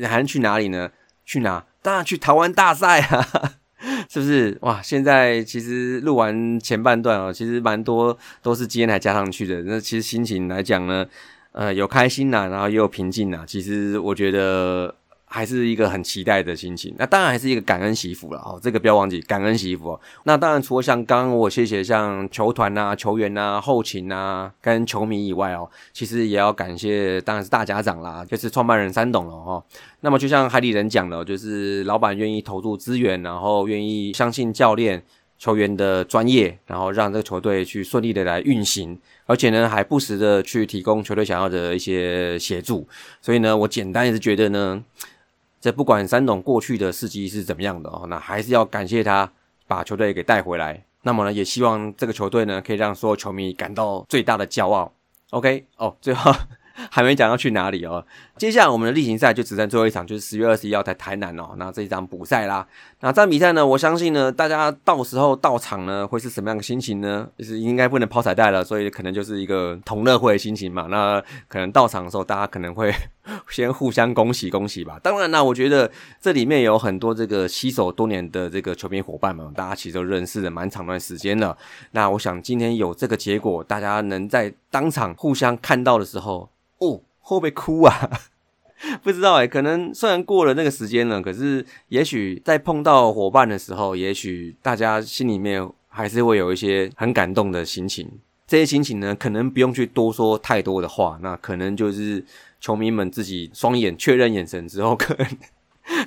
[0.09, 0.91] 还能去哪里呢？
[1.25, 1.65] 去哪？
[1.83, 3.27] 当然去台湾大赛啊！
[4.09, 4.57] 是不是？
[4.61, 9.63] 哇，现在其实录完前半段哦，其实蛮多都是今天才加上去的。
[9.63, 11.05] 那其实心情来讲呢，
[11.51, 13.45] 呃，有开心呐，然后也有平静呐。
[13.47, 14.95] 其实我觉得。
[15.33, 19.99] 还是一个很期待的心情，那当然还是一个感恩媳妇了哦，这个不要忘记感恩媳妇。
[20.25, 29.65] 那当然除了像刚刚我谢谢像球团呐、球员呐、后勤呐跟球迷以外哦，其实也要感谢当然是大家长啦，就是创办人三董了哈。
[30.01, 35.03] 那么就像海里人讲的，就是老板愿意投入资源，然后愿意相信教练、
[35.39, 42.87] 球员的专业，然后让这个球队去顺利的来运行，而且呢还不时的去提供球队想要的一些协助。
[43.23, 44.85] 所以呢，我简单也是觉得呢。
[45.63, 49.33] 这不管三董过去的事迹是怎么样的哦，那还是要感谢他
[49.67, 50.85] 把球队给带回来。
[51.05, 54.93] 那么呢，也希望这个球队呢可以让所有球迷感到最大的骄傲。
[55.31, 56.31] OK，哦，最后。
[56.91, 58.03] 还没讲要去哪里哦。
[58.39, 61.51] 接下来我们的例行赛就只剩最后一场，就是十月二十一号在台南哦。
[61.59, 62.67] 那这一场补赛啦。
[63.01, 67.29] 那这场比赛呢，我相信呢，大家到时候到场呢，会是什么样的心情呢？
[67.37, 70.87] 就是应该不能抛彩带了，所以可能就是一个同乐会的心情嘛。
[70.89, 72.91] 那可能到场的时候，大家可能会
[73.49, 74.99] 先互相恭喜恭喜吧。
[75.03, 81.57] 当然啦，我觉得这里面有很多这个携手多年的这个球迷伙伴们，大家其实都认识了蛮长段时间了。
[81.93, 86.51] 那我想今天有这个结果，大家能在当场互相看到的时候。
[86.79, 88.11] 哦，会不会哭啊？
[89.05, 98.11] 不知道哎，可能虽然过了那个时间了，可是也许在碰到伙伴的时候，也许大家心里面还是会有一些很感动的心情。
[98.53, 102.23] 这些心情呢，可能不用去多说太多的话，那可能就是
[102.61, 105.27] 球迷们自己双眼确认眼神之后，可能。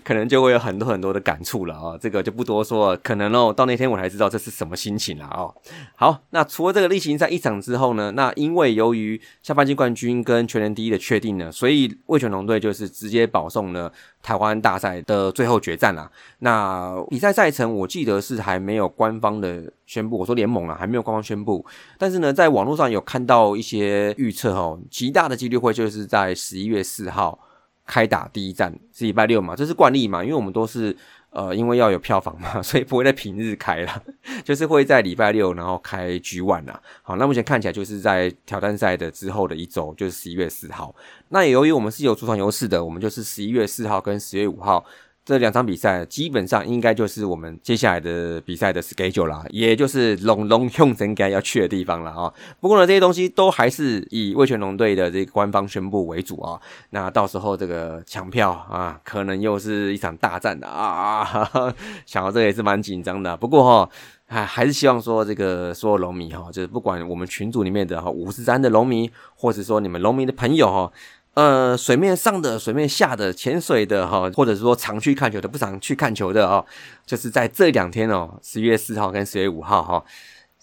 [0.03, 2.97] 可能就会有很多很多的感触了啊，这个就不多说了。
[2.97, 5.53] 可能哦，到那天我才知道这是什么心情了哦。
[5.95, 16.09] 好，那除了这个例行赛一场之后呢，那因为由于下半季冠军跟全年第一的确定呢，所以魏全龙队就是直接保送了台湾大赛的最后决战啦。
[16.39, 21.65] 那比赛赛程我记得是还没有官方的宣布，我说联盟啊还没有官方宣布，
[21.97, 27.37] 但是呢，在网络上有看到一些预测哦，极大的几率会就是在十一月四号。
[27.85, 30.95] 开打第一站是礼拜六嘛，这是惯例嘛，因为我们都是
[31.29, 34.01] 呃，因为要有票房嘛， 所以不会在平日开啦，
[34.43, 36.81] 就是会在礼拜六然后开 G One 啊。
[37.03, 40.95] 好，那目前看起来就是在挑战赛的之后的一周，就是十一月四号。
[41.29, 44.85] 那也由于我们是有主场优势的，我们就是十一月四号跟十月五号。
[45.25, 52.31] 这两场比赛基本上应该就是我们接下来的比赛的 schedule 啦，也就是龙龙用人该要去的地方了啊。
[52.59, 56.61] 不过呢，这些东西都还是以魏全龙队的这个官方宣布为主啊。
[56.91, 61.25] 那到时候这个抢票啊，可能又是一场大战的啊。
[62.05, 63.35] 想到这也是蛮紧张的。
[63.35, 63.89] 不过哈，
[64.27, 70.91] 还还是希望说这个所有龙迷哈，就是不管我们群组里面的哈五十三的龙迷，或者说你们龙迷的朋友哈。
[71.35, 76.65] 呃，水面上的、水面下的、潜水的哈，或者是说常去看球的、不常去看球的哦，
[77.05, 80.03] 就是在这两天哦，十月四号跟十月五号哈，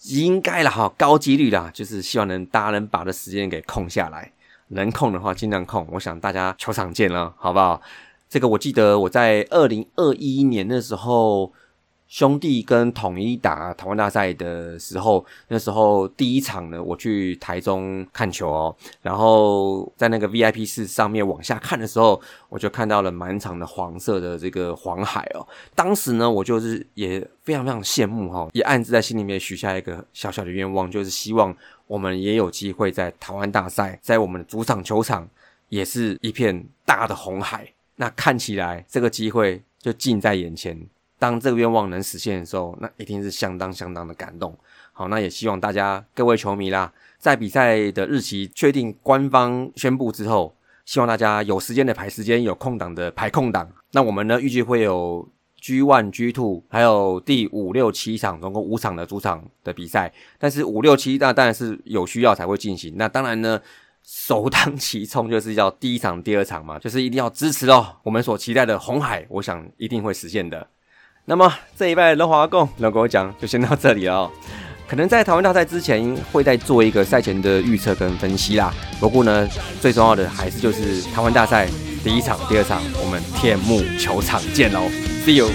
[0.05, 4.31] 应该了哈，高几率啦，就是希望能大家能把的时间给空下来，
[4.69, 5.87] 能空的话尽量空。
[5.91, 7.79] 我想大家球场见了，好不好？
[8.27, 11.53] 这个我记得我在二零二一年的时候。
[12.13, 25.43] 兄弟跟统一打台湾大赛的时候，那时候第一场呢，我去台中看球哦，然后在那个 VIP 室上面往下看的时候，我就看到了满场的黄色的这个黄海哦。
[25.73, 31.51] 当时呢，我就是也非常非常羡慕哈，也暗自在心里面许下一个小小的愿望，就是希望
[31.87, 35.27] 我们也有机会在台湾大赛，在我们的主场球场，
[35.69, 37.67] 也是一片大的红海。
[37.95, 40.79] 那看起来这个机会就近在眼前。
[41.23, 44.53] 当这个愿望能实现的时候，那一定是相当相当的感动。
[44.91, 50.53] 好，那也希望大家各位球迷啦，在比赛的日期确定、官方宣布之后，
[50.83, 53.71] 希望大家有时间的排时间，有空档的排空档。
[53.91, 55.25] 那我们呢，预计会有
[55.61, 60.11] G One、G Two，还有第五六七场，总共五场的主场的比赛。
[60.37, 62.95] 但是五六七那当然是有需要才会进行。
[62.97, 63.61] 那当然呢，
[64.03, 67.95] 首当其冲就是要第一场、第二场嘛，就是一定要支持哦。
[68.03, 70.67] 我们所期待的红海，我想一定会实现的。
[71.25, 74.29] 那么这一拜龙华共能跟我讲，就先到这里了。
[74.85, 78.73] 可能在台湾大赛之前会再做一个赛前的预测跟分析啦。
[78.99, 79.47] 不过呢，
[79.79, 81.69] 最重要的还是就是台湾大赛
[82.03, 84.81] 第一场、第二场，我们天幕球场见喽
[85.25, 85.49] ，See you。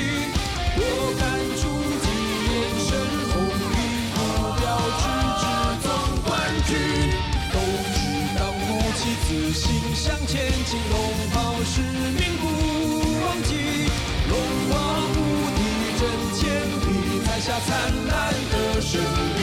[17.49, 17.73] 下灿
[18.09, 19.01] 烂的胜
[19.39, 19.41] 利，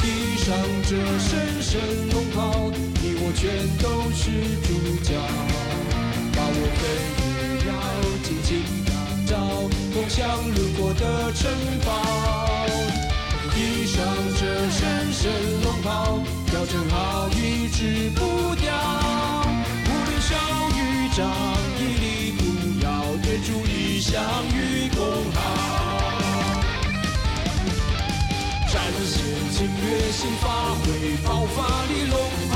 [0.00, 1.80] 披上这神圣
[2.10, 2.68] 龙袍，
[3.00, 3.46] 你我全
[3.78, 4.22] 都是
[4.66, 4.68] 主
[5.04, 5.14] 角。
[6.34, 6.82] 把我们
[7.22, 7.38] 荣
[7.68, 7.70] 耀
[8.24, 8.50] 紧紧
[8.84, 8.90] 打
[9.24, 9.38] 造，
[9.94, 11.48] 共享路过的城
[11.86, 11.88] 堡。
[13.54, 14.04] 披上
[14.36, 15.30] 这神圣
[15.62, 16.18] 龙袍，
[16.52, 18.74] 要正好一直不掉。
[19.86, 20.34] 无论小
[20.74, 21.20] 与长，
[21.78, 22.90] 屹立不摇，
[23.28, 24.20] 愿主义相
[24.52, 25.61] 与共好。
[29.62, 32.51] 侵略性发挥爆发力，龙。